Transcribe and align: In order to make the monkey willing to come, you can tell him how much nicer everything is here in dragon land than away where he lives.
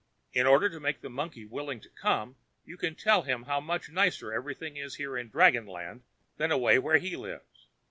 In 0.33 0.47
order 0.47 0.67
to 0.67 0.79
make 0.79 1.01
the 1.01 1.11
monkey 1.11 1.45
willing 1.45 1.79
to 1.81 1.89
come, 1.89 2.35
you 2.65 2.75
can 2.75 2.95
tell 2.95 3.21
him 3.21 3.43
how 3.43 3.59
much 3.61 3.91
nicer 3.91 4.33
everything 4.33 4.75
is 4.75 4.95
here 4.95 5.15
in 5.15 5.29
dragon 5.29 5.67
land 5.67 6.01
than 6.37 6.51
away 6.51 6.79
where 6.79 6.97
he 6.97 7.15
lives. 7.15 7.67